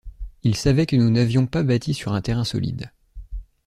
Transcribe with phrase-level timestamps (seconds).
[0.41, 2.89] Ils savaient que nous n’avions pas bâti sur un terrain solide.